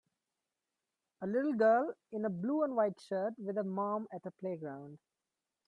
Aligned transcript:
A 1.21 1.27
little 1.27 1.53
girl, 1.53 1.93
in 2.11 2.25
a 2.25 2.29
blue 2.31 2.63
and 2.63 2.75
white 2.75 2.99
shirt, 2.99 3.35
with 3.37 3.55
her 3.55 3.63
mom 3.63 4.07
at 4.11 4.25
a 4.25 4.31
playground. 4.31 4.97